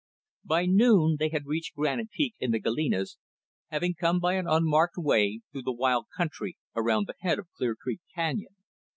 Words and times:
By 0.43 0.65
noon, 0.65 1.17
they 1.19 1.29
had 1.29 1.45
reached 1.45 1.75
Granite 1.75 2.09
Peak 2.09 2.33
in 2.39 2.49
the 2.49 2.59
Galenas, 2.59 3.17
having 3.67 3.93
come 3.93 4.19
by 4.19 4.33
an 4.33 4.47
unmarked 4.47 4.97
way, 4.97 5.41
through 5.51 5.61
the 5.61 5.71
wild 5.71 6.07
country 6.17 6.57
around 6.75 7.05
the 7.05 7.13
head 7.19 7.37
of 7.37 7.51
Clear 7.55 7.75
Creek 7.75 8.01
Canyon. 8.15 8.55